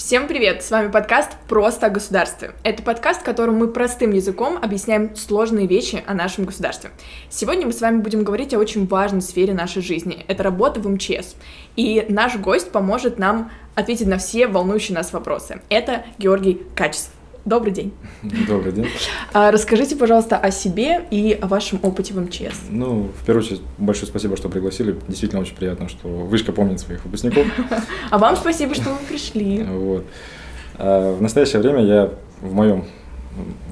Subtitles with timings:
[0.00, 0.64] Всем привет!
[0.64, 2.52] С вами подкаст «Просто о государстве».
[2.64, 6.88] Это подкаст, в котором мы простым языком объясняем сложные вещи о нашем государстве.
[7.28, 10.24] Сегодня мы с вами будем говорить о очень важной сфере нашей жизни.
[10.26, 11.36] Это работа в МЧС.
[11.76, 15.60] И наш гость поможет нам ответить на все волнующие нас вопросы.
[15.68, 17.12] Это Георгий Качеств.
[17.44, 17.92] Добрый день.
[18.46, 18.86] Добрый день.
[19.32, 22.62] А, расскажите, пожалуйста, о себе и о вашем опыте в МЧС.
[22.68, 24.96] Ну, в первую очередь, большое спасибо, что пригласили.
[25.06, 27.46] Действительно очень приятно, что Вышка помнит своих выпускников.
[28.10, 29.62] А вам спасибо, что вы пришли.
[29.62, 30.04] Вот.
[30.78, 32.84] А, в настоящее время я в моем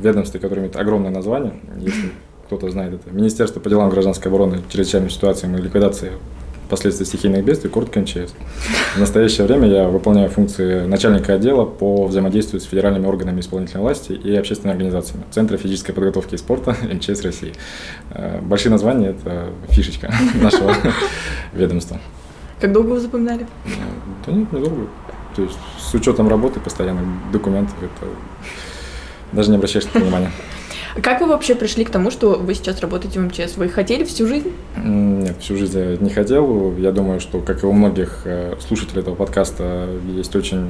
[0.01, 2.13] ведомстве, которое имеет огромное название, если
[2.47, 6.13] кто-то знает это, Министерство по делам гражданской обороны, чрезвычайным ситуациям и ликвидации
[6.69, 8.33] последствий стихийных бедствий, коротко МЧС.
[8.95, 14.13] В настоящее время я выполняю функции начальника отдела по взаимодействию с федеральными органами исполнительной власти
[14.13, 17.53] и общественными организациями Центра физической подготовки и спорта МЧС России.
[18.11, 20.13] Э, большие названия– это фишечка
[20.43, 20.75] нашего
[21.53, 21.99] ведомства.
[22.61, 23.47] Как долго вы запоминали?
[24.27, 24.89] Да нет, недолго.
[25.37, 28.11] То есть с учетом работы постоянных документов это
[29.33, 30.33] даже не обращаешь внимания.
[31.03, 33.57] Как вы вообще пришли к тому, что вы сейчас работаете в МЧС?
[33.57, 34.53] Вы хотели всю жизнь?
[34.77, 36.77] Нет, всю жизнь я не хотел.
[36.77, 40.69] Я думаю, что, как и у многих э, слушателей этого подкаста, есть очень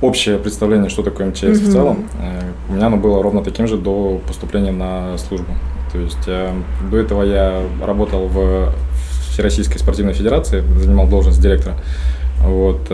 [0.00, 1.68] общее представление, что такое МЧС mm-hmm.
[1.68, 2.08] в целом.
[2.20, 5.52] Э, у меня оно было ровно таким же до поступления на службу.
[5.92, 6.52] То есть э,
[6.90, 8.72] до этого я работал в
[9.30, 11.76] Всероссийской спортивной федерации, занимал должность директора.
[12.40, 12.90] Вот,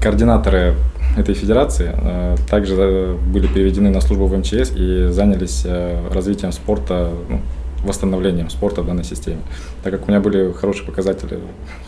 [0.00, 0.74] координаторы
[1.16, 6.52] этой федерации э, также э, были переведены на службу в МЧС и занялись э, развитием
[6.52, 7.40] спорта, ну,
[7.84, 9.40] восстановлением спорта в данной системе.
[9.82, 11.40] Так как у меня были хорошие показатели,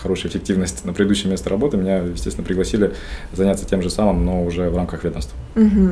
[0.02, 2.94] хорошая эффективность на предыдущем месте работы, меня, естественно, пригласили
[3.32, 5.38] заняться тем же самым, но уже в рамках ведомства.
[5.54, 5.90] Угу.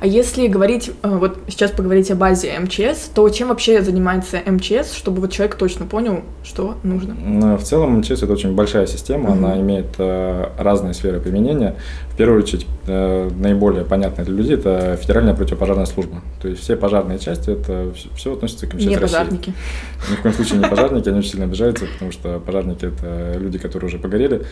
[0.00, 5.20] А если говорить, вот сейчас поговорить о базе МЧС, то чем вообще занимается МЧС, чтобы
[5.20, 7.58] вот человек точно понял, что нужно?
[7.58, 9.32] В целом МЧС это очень большая система, угу.
[9.32, 11.76] она имеет разные сферы применения.
[12.14, 16.22] В первую очередь, э, наиболее понятная для людей это федеральная противопожарная служба.
[16.40, 19.16] То есть все пожарные части, это все, все относится к МЧС Не России.
[19.16, 19.52] пожарники.
[20.10, 23.58] Ни в коем случае не пожарники, они очень сильно обижаются, потому что пожарники это люди,
[23.58, 24.42] которые уже погорели,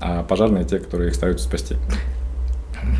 [0.00, 1.76] а пожарные те, которые их стараются спасти.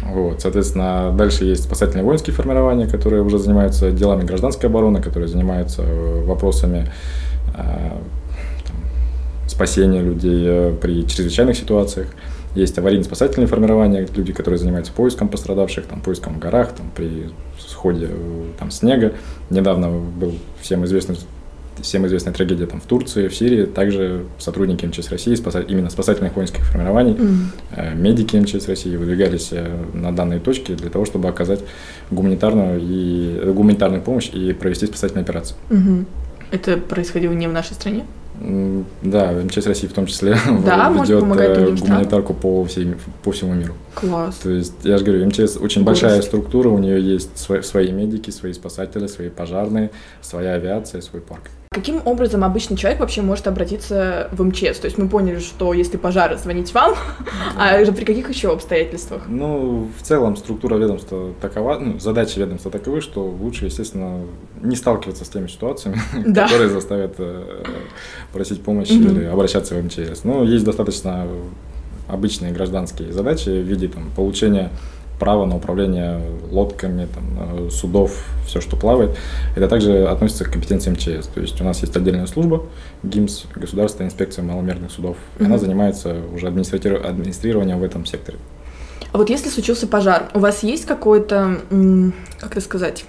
[0.04, 5.80] Вот, соответственно, дальше есть спасательные воинские формирования, которые уже занимаются делами гражданской обороны, которые занимаются
[5.82, 6.90] э, вопросами
[7.56, 7.62] э,
[8.66, 8.76] там,
[9.48, 12.08] спасения людей э, при чрезвычайных ситуациях.
[12.54, 18.10] Есть аварийно-спасательные формирования, люди, которые занимаются поиском пострадавших, там, поиском в горах, там, при сходе
[18.58, 19.12] там, снега.
[19.50, 21.16] Недавно был всем известный
[21.82, 25.60] всем известная трагедия там в Турции, в Сирии, также сотрудники МЧС России, спаса...
[25.60, 27.96] именно спасательных воинских формирований, mm-hmm.
[27.96, 31.60] медики МЧС России выдвигались э, на данные точки для того, чтобы оказать
[32.10, 33.52] гуманитарную, и...
[33.52, 35.54] гуманитарную помощь и провести спасательные операции.
[35.70, 36.04] Mm-hmm.
[36.50, 38.04] Это происходило не в нашей стране?
[39.02, 40.34] Да, МЧС России в том числе
[40.64, 43.74] да, ведет э, гуманитарку по, всей, по всему миру.
[43.94, 44.36] Класс.
[44.36, 46.00] То есть, я же говорю, МЧС очень Класс.
[46.00, 49.90] большая структура, у нее есть свои, свои медики, свои спасатели, свои пожарные,
[50.22, 51.50] своя авиация, свой парк.
[51.72, 54.80] Каким образом обычный человек вообще может обратиться в МЧС?
[54.80, 56.96] То есть мы поняли, что если пожар, звонить вам,
[57.56, 59.22] а при каких еще обстоятельствах?
[59.28, 64.24] Ну, в целом структура ведомства такова, ну, задачи ведомства таковы, что лучше, естественно,
[64.60, 66.46] не сталкиваться с теми ситуациями, да.
[66.46, 67.62] которые заставят э,
[68.32, 69.20] просить помощи mm-hmm.
[69.20, 70.24] или обращаться в МЧС.
[70.24, 71.28] Но есть достаточно
[72.08, 74.70] обычные гражданские задачи в виде там, получения
[75.20, 76.20] право на управление
[76.50, 79.16] лодками, там, судов, все, что плавает.
[79.54, 81.28] Это также относится к компетенции МЧС.
[81.28, 82.64] То есть у нас есть отдельная служба,
[83.04, 85.16] ГИМС, Государственная инспекция маломерных судов.
[85.38, 85.44] Mm-hmm.
[85.44, 88.38] Она занимается уже администрированием в этом секторе.
[89.12, 91.60] А вот если случился пожар, у вас есть какой-то,
[92.38, 93.04] как это сказать,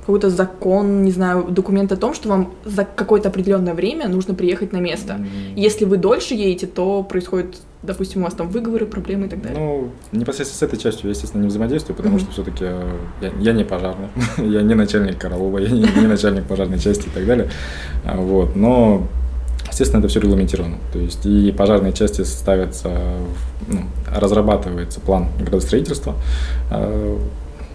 [0.00, 4.72] какой-то закон, не знаю, документ о том, что вам за какое-то определенное время нужно приехать
[4.72, 5.14] на место.
[5.14, 5.54] Mm-hmm.
[5.56, 7.56] Если вы дольше едете, то происходит,
[7.86, 9.58] допустим, у вас там выговоры, проблемы и так далее.
[9.58, 12.20] Ну, непосредственно с этой частью я, естественно, не взаимодействую, потому mm-hmm.
[12.20, 12.64] что все-таки
[13.20, 14.08] я, я не пожарный,
[14.38, 17.50] я не начальник Караулова, я не, не начальник пожарной части и так далее.
[18.04, 19.06] А, вот, но
[19.70, 20.76] Естественно, это все регламентировано.
[20.92, 23.16] То есть и пожарные части ставятся,
[23.66, 26.14] ну, разрабатывается план градостроительства,
[26.70, 27.18] а,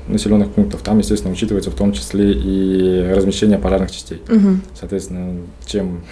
[0.08, 4.22] населенных пунктов, там, естественно, учитывается в том числе и размещение пожарных частей.
[4.30, 4.60] Угу.
[4.80, 6.04] Соответственно, чем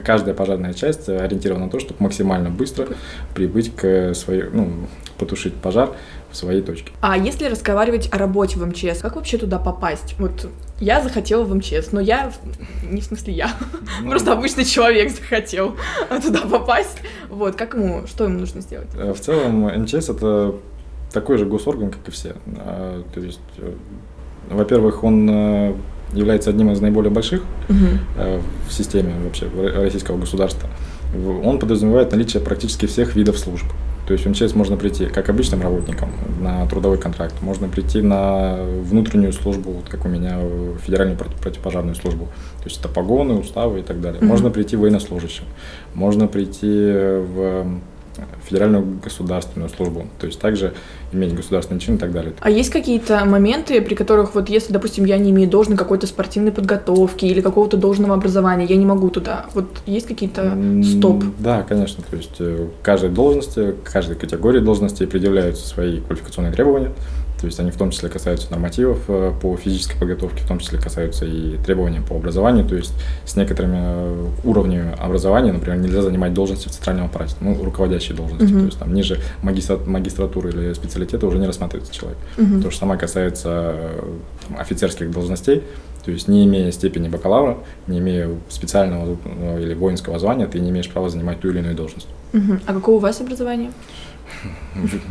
[0.00, 2.88] каждая пожарная часть ориентирована на то, чтобы максимально быстро
[3.34, 4.86] прибыть к своей, ну,
[5.18, 5.90] потушить пожар
[6.30, 6.92] в своей точке.
[7.00, 10.14] А если разговаривать о работе в МЧС, как вообще туда попасть?
[10.18, 10.48] Вот
[10.80, 12.32] я захотела в МЧС, но я,
[12.82, 13.50] не в смысле я,
[14.02, 15.76] ну, просто обычный человек захотел
[16.22, 16.98] туда попасть.
[17.28, 18.88] Вот, как ему, что ему нужно сделать?
[18.94, 20.54] Э, в целом МЧС это
[21.12, 22.34] такой же госорган, как и все.
[22.58, 23.72] А, то есть, э,
[24.50, 25.74] во-первых, он э,
[26.12, 28.38] является одним из наиболее больших угу.
[28.68, 30.68] в системе вообще российского государства.
[31.44, 33.66] Он подразумевает наличие практически всех видов служб.
[34.06, 36.10] То есть в МЧС можно прийти как обычным работникам
[36.40, 40.38] на трудовой контракт, можно прийти на внутреннюю службу, вот как у меня,
[40.84, 42.26] федеральную противопожарную службу.
[42.58, 44.20] То есть это погоны, уставы и так далее.
[44.20, 44.26] Mm-hmm.
[44.26, 45.44] Можно прийти военнослужащим,
[45.94, 47.80] можно прийти в
[48.44, 50.74] федеральную государственную службу, то есть также
[51.12, 52.32] иметь государственный чин и так далее.
[52.40, 56.52] А есть какие-то моменты, при которых вот если, допустим, я не имею должной какой-то спортивной
[56.52, 61.24] подготовки или какого-то должного образования, я не могу туда, вот есть какие-то стоп?
[61.38, 66.92] Да, конечно, то есть э, каждой должности, каждой категории должности предъявляются свои квалификационные требования,
[67.40, 70.78] то есть они в том числе касаются нормативов э, по физической подготовке, в том числе
[70.78, 72.64] касаются и требований по образованию.
[72.64, 72.92] То есть
[73.24, 78.46] с некоторыми э, уровнями образования, например, нельзя занимать должности в центральном аппарате, ну, руководящие должности.
[78.46, 78.60] Uh-huh.
[78.60, 82.18] То есть там ниже магистра- магистратуры или специалитета уже не рассматривается человек.
[82.38, 82.62] Uh-huh.
[82.62, 84.02] То же самое касается э,
[84.48, 85.62] там, офицерских должностей.
[86.06, 89.16] То есть не имея степени бакалавра, не имея специального
[89.58, 92.06] или воинского звания, ты не имеешь права занимать ту или иную должность.
[92.32, 92.60] Uh-huh.
[92.66, 93.72] А какое у вас образование?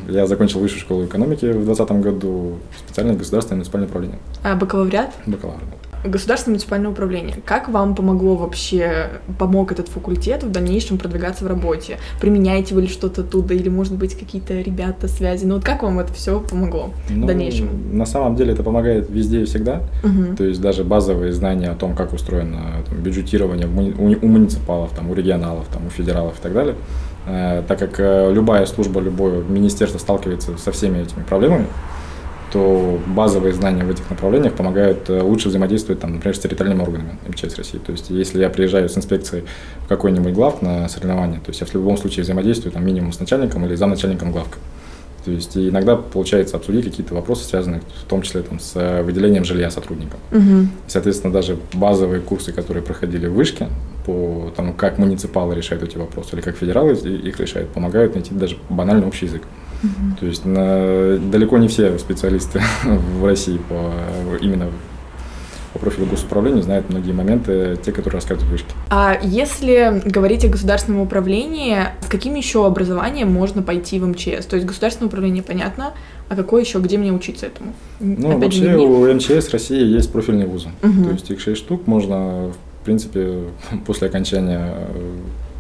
[0.08, 4.20] Я закончил высшую школу экономики в 2020 году, специальное государственное муниципальное управление.
[4.44, 5.14] А бакалавриат?
[5.26, 5.60] Бакалавр,
[6.06, 7.38] Государственное муниципальное управление.
[7.46, 11.98] Как вам помогло вообще, помог этот факультет в дальнейшем продвигаться в работе?
[12.22, 15.46] Применяете вы ли что-то оттуда, или, может быть, какие-то ребята, связи?
[15.46, 17.98] Ну вот как вам это все помогло ну, в дальнейшем?
[17.98, 19.82] На самом деле это помогает везде и всегда.
[20.04, 20.36] Угу.
[20.38, 25.14] То есть даже базовые знания о том, как устроено там, бюджетирование у муниципалов, там, у
[25.14, 26.76] регионалов, там, у федералов и так далее–
[27.28, 31.66] Э, так как э, любая служба, любое министерство сталкивается со всеми этими проблемами,
[32.56, 37.18] то базовые знания в этих направлениях помогают э, лучше взаимодействовать, там, например, с территориальными органами
[37.28, 37.80] МЧС России.
[37.80, 39.44] То есть, если я приезжаю с инспекцией
[39.84, 43.20] в какой-нибудь глав на соревнования, то есть я в любом случае взаимодействую там, минимум с
[43.20, 44.58] начальником или замначальником главка.
[45.26, 49.44] То есть и иногда получается обсудить какие-то вопросы, связанные в том числе там, с выделением
[49.44, 50.20] жилья сотрудникам.
[50.32, 50.68] Угу.
[50.88, 53.68] Соответственно, даже базовые курсы, которые проходили в вышке,
[54.06, 58.58] по тому, как муниципалы решают эти вопросы, или как федералы их решают, помогают найти даже
[58.70, 59.44] банальный общий язык.
[59.84, 60.18] Угу.
[60.20, 63.92] То есть на, далеко не все специалисты в России по
[64.42, 64.70] именно
[65.76, 68.70] по профилю госуправления знают многие моменты, те, которые рассказывают вышки.
[68.90, 74.46] А если говорить о государственном управлении, с каким еще образованием можно пойти в МЧС?
[74.46, 75.92] То есть государственное управление понятно,
[76.30, 77.74] а какое еще, где мне учиться этому?
[78.00, 80.70] Ну, Опять вообще у МЧС России есть профильные вузы.
[80.82, 81.04] Угу.
[81.04, 82.54] То есть их 6 штук можно,
[82.86, 83.40] принципе,
[83.86, 84.74] после окончания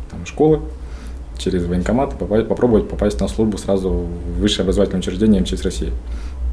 [0.09, 0.61] там, школы
[1.37, 5.91] через военкомат попасть, попробовать попасть на службу сразу в высшее образовательное учреждение МЧС России.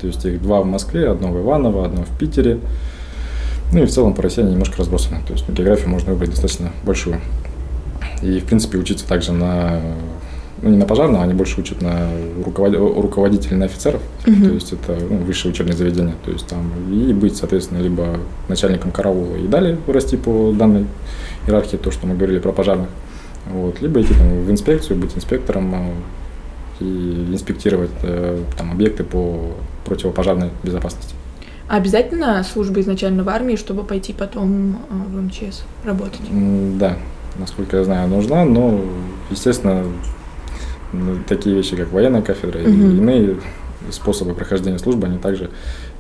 [0.01, 2.59] То есть их два в Москве, одно в Иваново, одно в Питере.
[3.73, 5.21] Ну и в целом по России они немножко разбросаны.
[5.27, 7.21] То есть географию можно выбрать достаточно большую.
[8.23, 9.81] И, в принципе, учиться также на
[10.63, 12.09] ну, не на пожарного, они больше учат на
[12.45, 12.75] руковод...
[12.75, 14.01] руководителей, на офицеров.
[14.25, 14.49] Uh-huh.
[14.49, 16.15] То есть это ну, высшее учебное заведение.
[16.25, 20.87] То есть там и быть, соответственно, либо начальником караула и далее расти по данной
[21.47, 22.89] иерархии, то, что мы говорили про пожарных.
[23.47, 29.53] Вот, либо идти там, в инспекцию, быть инспектором э, и инспектировать э, там, объекты по
[29.85, 31.17] противопожарной безопасности.
[31.69, 36.21] А обязательно служба изначально в армии, чтобы пойти потом э, в МЧС работать?
[36.79, 36.99] Да,
[37.37, 38.81] насколько я знаю, нужна, но,
[39.31, 39.85] естественно,
[41.29, 42.69] такие вещи, как военная кафедра угу.
[42.69, 43.37] и иные
[43.91, 45.51] способы прохождения службы, они также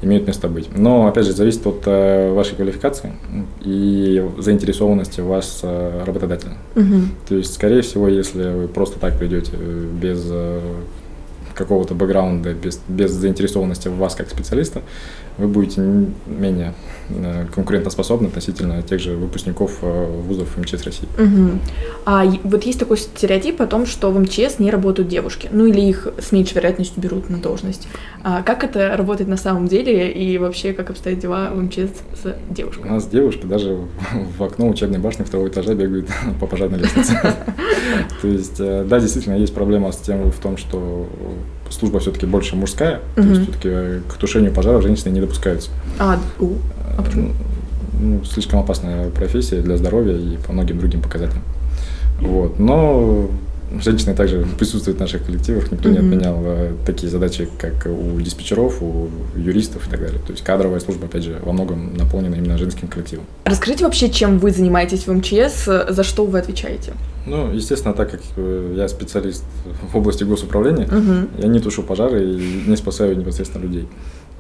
[0.03, 0.69] имеют место быть.
[0.77, 3.13] Но, опять же, зависит от э, вашей квалификации
[3.61, 6.57] и заинтересованности вас э, работодателя.
[6.77, 7.01] Угу.
[7.29, 10.61] То есть, скорее всего, если вы просто так придете без э,
[11.63, 14.83] какого-то бэкграунда, без, без заинтересованности в вас как специалиста,
[15.39, 15.81] вы будете
[16.27, 16.75] менее
[17.09, 21.09] э, конкурентоспособны относительно тех же выпускников э, вузов МЧС России.
[21.19, 21.59] Угу.
[22.05, 25.81] А вот есть такой стереотип о том, что в МЧС не работают девушки, ну или
[25.81, 27.89] их с меньшей вероятностью берут на должность.
[28.23, 32.37] А как это работает на самом деле и вообще как обстоят дела в МЧС с
[32.51, 32.91] девушками?
[32.91, 33.79] У нас девушки даже
[34.39, 36.09] в окно учебной башни второго этажа бегают
[36.41, 37.19] по пожарной лестнице.
[38.21, 41.09] То есть, э, да, действительно, есть проблема с тем в том, что
[41.73, 43.23] служба все-таки больше мужская, угу.
[43.23, 45.71] то есть все-таки э, к тушению пожара женщины не допускаются.
[45.99, 46.55] А, у,
[46.97, 47.33] а почему?
[48.01, 51.43] Ну, слишком опасная профессия для здоровья и по многим другим показателям.
[52.21, 52.59] Вот.
[52.59, 53.31] Но
[53.81, 55.93] женщины также присутствуют в наших коллективах, никто mm-hmm.
[55.93, 60.21] не отменял э, такие задачи, как у диспетчеров, у юристов и так далее.
[60.27, 63.25] То есть кадровая служба, опять же, во многом наполнена именно женским коллективом.
[63.45, 66.93] Расскажите вообще, чем вы занимаетесь в МЧС, за что вы отвечаете?
[67.27, 69.45] Ну, естественно, так как э, я специалист
[69.93, 71.29] в области госуправления, угу.
[71.39, 73.89] я не тушу пожары и не спасаю непосредственно людей.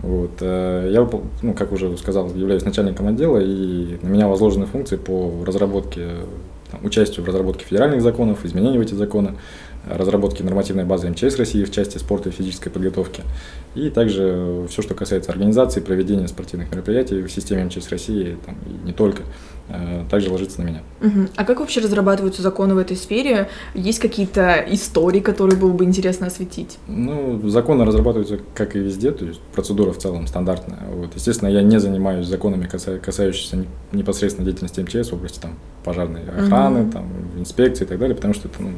[0.02, 0.32] Вот.
[0.40, 1.08] Э, я,
[1.42, 6.08] ну, как уже сказал, являюсь начальником отдела, и на меня возложены функции по разработке,
[6.72, 9.34] там, участию в разработке федеральных законов, изменению в эти законы,
[9.88, 13.22] разработке нормативной базы МЧС России в части спорта и физической подготовки,
[13.74, 18.86] и также все, что касается организации, проведения спортивных мероприятий в системе МЧС России, там, и
[18.86, 19.22] не только.
[19.68, 20.82] Э, также ложится на меня.
[21.00, 21.28] Угу.
[21.36, 23.48] А как вообще разрабатываются законы в этой сфере?
[23.74, 26.78] Есть какие-то истории, которые было бы интересно осветить?
[26.86, 30.80] Ну, законы разрабатываются, как и везде, то есть процедура в целом стандартная.
[30.92, 31.14] Вот.
[31.14, 35.52] Естественно, я не занимаюсь законами, касающимися непосредственно деятельности МЧС в области там,
[35.84, 36.92] пожарной охраны, угу.
[36.92, 38.70] там, инспекции и так далее, потому что это ну,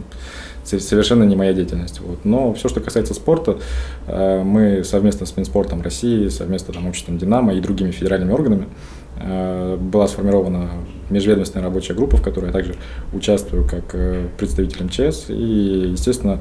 [0.65, 2.01] совершенно не моя деятельность.
[2.01, 2.25] Вот.
[2.25, 3.59] Но все, что касается спорта,
[4.07, 8.67] э, мы совместно с Минспортом России, совместно там, обществом «Динамо» и другими федеральными органами
[9.17, 10.71] была сформирована
[11.11, 12.75] межведомственная рабочая группа, в которой я также
[13.13, 15.27] участвую как э, представитель МЧС.
[15.29, 16.41] И, естественно,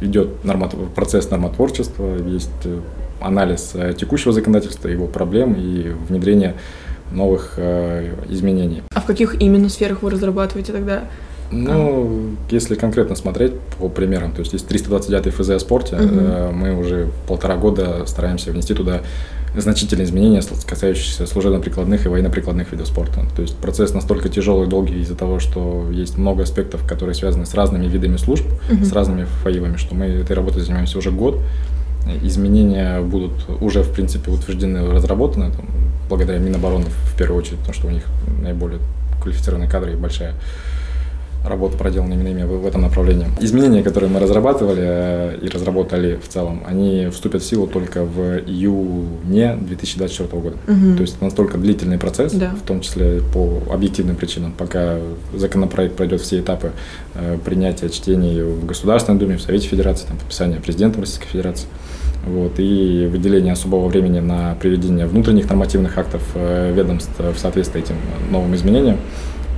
[0.00, 0.74] идет нормат...
[0.94, 2.50] процесс нормотворчества, есть
[3.20, 6.54] анализ текущего законодательства, его проблем и внедрение
[7.10, 7.58] новых
[8.28, 8.82] изменений.
[8.94, 11.04] А в каких именно сферах вы разрабатываете тогда
[11.50, 16.52] ну, если конкретно смотреть по примерам, то есть есть 329 ФЗ о спорте, угу.
[16.52, 19.00] мы уже полтора года стараемся внести туда
[19.56, 23.22] значительные изменения, касающиеся служебно-прикладных и военно-прикладных видов спорта.
[23.34, 27.46] То есть процесс настолько тяжелый и долгий из-за того, что есть много аспектов, которые связаны
[27.46, 28.84] с разными видами служб, угу.
[28.84, 31.38] с разными фаивами, что мы этой работой занимаемся уже год.
[32.22, 35.66] Изменения будут уже, в принципе, утверждены, разработаны, там,
[36.08, 38.04] благодаря Минобороны в первую очередь, потому что у них
[38.42, 38.80] наиболее
[39.20, 40.34] квалифицированные кадры и большая
[41.44, 43.26] работа, проделана именно ими в, этом направлении.
[43.40, 48.38] Изменения, которые мы разрабатывали э, и разработали в целом, они вступят в силу только в
[48.46, 50.56] июне 2024 года.
[50.66, 50.96] Угу.
[50.96, 52.50] То есть настолько длительный процесс, да.
[52.50, 54.98] в том числе по объективным причинам, пока
[55.34, 56.72] законопроект пройдет все этапы
[57.14, 61.66] э, принятия чтений в Государственной Думе, в Совете Федерации, там, подписания президентом Российской Федерации.
[62.26, 67.96] Вот, и выделение особого времени на приведение внутренних нормативных актов э, ведомств в соответствии этим
[68.30, 68.98] новым изменениям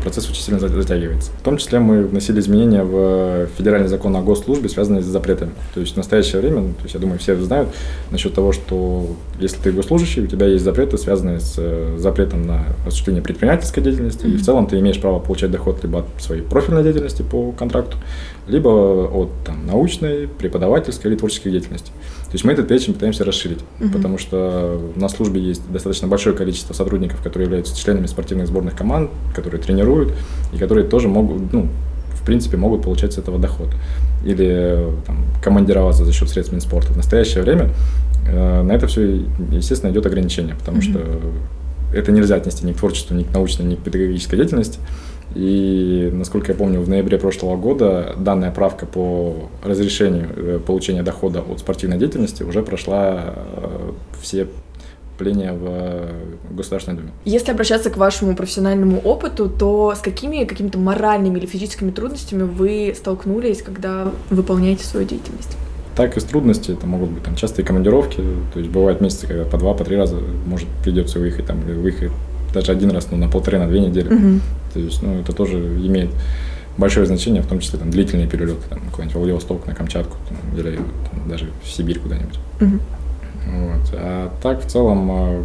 [0.00, 1.30] процесс очень сильно затягивается.
[1.32, 5.52] В том числе мы вносили изменения в федеральный закон о госслужбе, связанные с запретами.
[5.74, 7.68] То есть в настоящее время, ну, то есть я думаю, все знают
[8.10, 9.06] насчет того, что
[9.38, 14.24] если ты госслужащий, у тебя есть запреты, связанные с э, запретом на осуществление предпринимательской деятельности,
[14.24, 14.34] mm-hmm.
[14.34, 17.96] и в целом ты имеешь право получать доход либо от своей профильной деятельности по контракту,
[18.46, 21.92] либо от там, научной, преподавательской или творческой деятельности.
[22.30, 23.90] То есть мы этот перечень пытаемся расширить, угу.
[23.90, 29.10] потому что на службе есть достаточно большое количество сотрудников, которые являются членами спортивных сборных команд,
[29.34, 30.14] которые тренируют
[30.52, 31.68] и которые тоже могут, ну,
[32.14, 33.70] в принципе, могут получать с этого доход.
[34.24, 36.92] Или там, командироваться за счет средств Минспорта.
[36.92, 37.70] В настоящее время
[38.28, 40.84] э, на это все, естественно, идет ограничение, потому угу.
[40.84, 41.00] что
[41.92, 44.78] это нельзя отнести ни к творчеству, ни к научной, ни к педагогической деятельности.
[45.34, 51.40] И, насколько я помню, в ноябре прошлого года данная правка по разрешению э, получения дохода
[51.40, 54.48] от спортивной деятельности уже прошла э, все
[55.20, 57.10] вступления в Государственной Думе.
[57.24, 62.94] Если обращаться к вашему профессиональному опыту, то с какими какими-то моральными или физическими трудностями вы
[62.96, 65.56] столкнулись, когда выполняете свою деятельность?
[65.94, 68.22] Так и с трудностями, это могут быть там частые командировки,
[68.54, 72.10] то есть бывают месяцы, когда по два, по три раза может придется выехать, там, выехать
[72.54, 74.12] даже один раз, ну, на полторы, на две недели.
[74.12, 74.40] Угу.
[74.72, 76.10] То есть, ну, это тоже имеет
[76.76, 80.58] большое значение, в том числе там длительные перелеты, там, куда-нибудь в Владивосток, на Камчатку, там,
[80.58, 82.38] или там, даже в Сибирь куда-нибудь.
[82.60, 82.80] Угу.
[83.46, 83.90] Вот.
[83.94, 85.44] А так, в целом, а,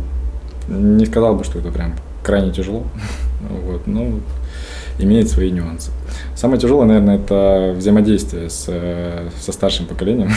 [0.68, 2.84] не сказал бы, что это прям крайне тяжело,
[3.50, 4.20] вот, но
[4.98, 5.92] имеет свои нюансы.
[6.36, 8.70] Самое тяжелое, наверное, это взаимодействие с,
[9.40, 10.32] со старшим поколением,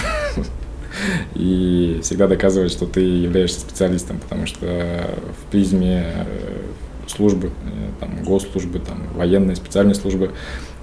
[1.35, 6.25] и всегда доказывать, что ты являешься специалистом, потому что в призме э,
[7.09, 7.50] службы, э,
[8.00, 10.33] там, госслужбы, там, военной, специальной службы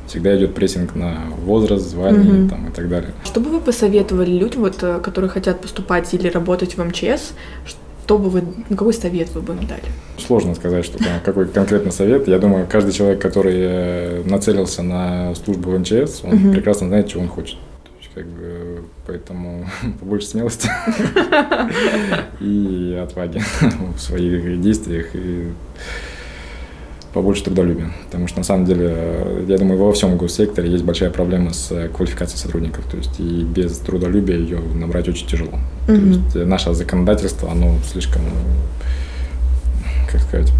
[0.07, 2.49] всегда идет прессинг на возраст, звание угу.
[2.49, 3.11] там, и так далее.
[3.23, 7.33] Что бы вы посоветовали людям, вот, э, которые хотят поступать или работать в МЧС,
[7.65, 9.83] что бы вы, ну, какой совет вы бы им дали?
[10.17, 12.27] Сложно сказать, что там, какой конкретный совет.
[12.27, 16.51] Я думаю, каждый человек, который нацелился на службу в МЧС, он угу.
[16.53, 17.57] прекрасно знает, чего он хочет
[18.13, 20.69] как бы, поэтому побольше смелости
[22.39, 23.41] и отваги
[23.95, 25.51] в своих действиях и
[27.15, 27.91] побольше трудолюбия.
[28.05, 28.93] Потому что на самом деле,
[29.47, 32.83] я думаю, во всем госсекторе есть большая проблема с квалификацией сотрудников.
[32.91, 35.57] То есть и без трудолюбия ее набрать очень тяжело.
[35.87, 36.31] Mm-hmm.
[36.33, 38.21] То есть наше законодательство, оно слишком,
[40.11, 40.51] как сказать,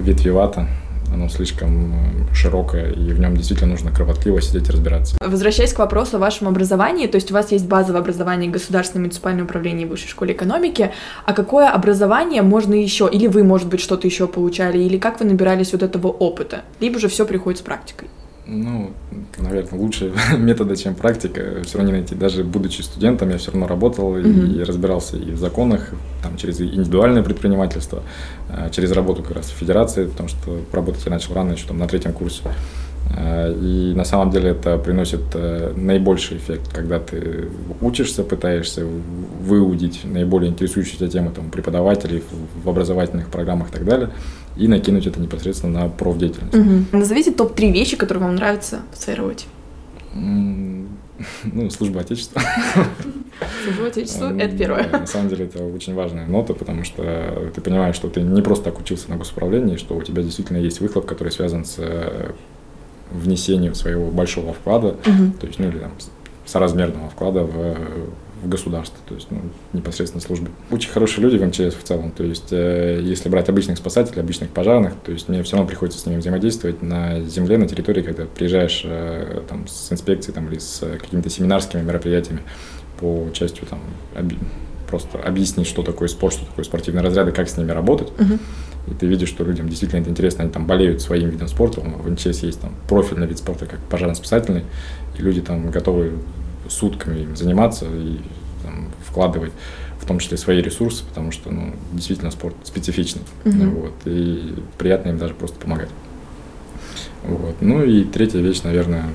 [0.00, 0.68] ветвевато
[1.12, 5.16] оно слишком э, широкое, и в нем действительно нужно кропотливо сидеть и разбираться.
[5.20, 9.44] Возвращаясь к вопросу о вашем образовании, то есть у вас есть базовое образование Государственное муниципальное
[9.44, 10.92] управление Высшей школы экономики,
[11.24, 15.26] а какое образование можно еще, или вы, может быть, что-то еще получали, или как вы
[15.26, 18.08] набирались вот этого опыта, либо же все приходит с практикой?
[18.50, 18.92] Ну,
[19.36, 22.14] наверное, лучше метода, чем практика, все равно не найти.
[22.14, 24.60] Даже будучи студентом, я все равно работал mm-hmm.
[24.60, 25.90] и разбирался и в законах,
[26.22, 28.02] там, через индивидуальное предпринимательство,
[28.48, 31.78] а, через работу как раз в федерации, потому что работать я начал рано, еще там
[31.78, 32.40] на третьем курсе.
[33.14, 37.48] А, и на самом деле это приносит э, наибольший эффект, когда ты
[37.82, 38.86] учишься, пытаешься
[39.40, 42.22] выудить наиболее интересующие тебя темы там, преподавателей
[42.64, 44.08] в образовательных программах и так далее,
[44.58, 46.54] и накинуть это непосредственно на профдеятельность.
[46.54, 46.98] Угу.
[46.98, 49.46] Назовите топ-3 вещи, которые вам нравятся в своей работе.
[51.44, 52.40] Ну, служба Отечества.
[53.64, 54.88] Служба Отечества— это первое.
[54.88, 58.66] на самом деле это очень важная нота, потому что ты понимаешь, что ты не просто
[58.66, 62.30] так учился на госуправлении, что у тебя действительно есть выхлоп, который связан с э,
[63.10, 65.90] внесением своего большого вклада, то есть, ну, или там,
[66.46, 67.76] соразмерного вклада в
[68.42, 69.40] в государство, то есть ну,
[69.72, 70.48] непосредственно службе.
[70.70, 74.50] Очень хорошие люди в МЧС в целом, то есть э, если брать обычных спасателей, обычных
[74.50, 78.24] пожарных, то есть мне все равно приходится с ними взаимодействовать на земле, на территории, когда
[78.24, 82.40] приезжаешь э, там, с инспекцией там, или с какими-то семинарскими мероприятиями
[83.00, 83.80] по частью там,
[84.16, 84.38] оби-
[84.88, 88.08] просто объяснить, что такое спорт, что такое спортивные разряды, как с ними работать.
[88.16, 88.38] Uh-huh.
[88.90, 91.80] И ты видишь, что людям действительно это интересно, они там болеют своим видом спорта.
[91.80, 94.64] В МЧС есть там профильный вид спорта, как пожарно-спасательный,
[95.18, 96.12] и люди там готовы
[96.68, 98.18] сутками им заниматься и
[98.62, 99.52] там, вкладывать
[100.00, 103.22] в том числе свои ресурсы, потому что ну, действительно спорт специфичный.
[103.44, 103.68] Uh-huh.
[103.70, 105.90] Вот, и приятно им даже просто помогать.
[107.24, 107.56] Вот.
[107.60, 109.06] Ну и третья вещь, наверное,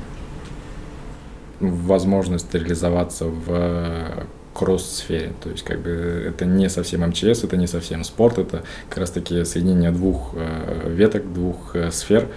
[1.59, 5.33] возможность реализоваться в кросс-сфере.
[5.41, 5.89] То есть, как бы,
[6.27, 11.31] это не совсем МЧС, это не совсем спорт, это как раз-таки соединение двух э, веток,
[11.33, 12.27] двух э, сфер,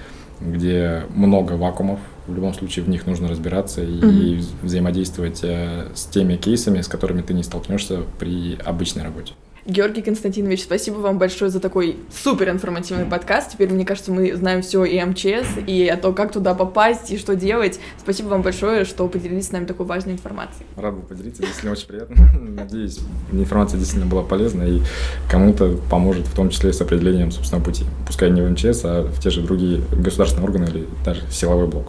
[0.41, 4.45] где много вакуумов, в любом случае в них нужно разбираться и mm-hmm.
[4.63, 9.35] взаимодействовать э, с теми кейсами, с которыми ты не столкнешься при обычной работе.
[9.67, 13.51] Георгий Константинович, спасибо вам большое за такой супер информативный подкаст.
[13.51, 17.19] Теперь, мне кажется, мы знаем все и МЧС, и о том, как туда попасть, и
[17.19, 17.81] что делать.
[17.99, 20.67] Спасибо вам большое, что поделились с нами такой важной информацией.
[20.77, 22.29] Рад был поделиться, действительно очень приятно.
[22.41, 23.01] Надеюсь,
[23.33, 24.83] информация действительно была полезна и
[25.29, 27.85] кому-то поможет, в том числе с определением собственного пути.
[28.07, 31.89] Пускай не в МЧС, а в те же другие государственные органы или даже силовой блок.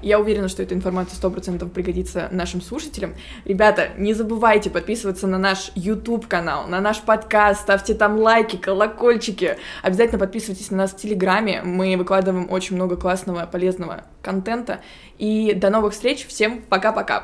[0.00, 3.14] Я уверена, что эта информация сто процентов пригодится нашим слушателям.
[3.44, 9.56] Ребята, не забывайте подписываться на наш YouTube-канал, на наш подкаст, ставьте там лайки, колокольчики.
[9.82, 11.62] Обязательно подписывайтесь на нас в Телеграме.
[11.62, 14.80] Мы выкладываем очень много классного, полезного контента.
[15.18, 16.26] И до новых встреч.
[16.28, 17.16] Всем пока-пока.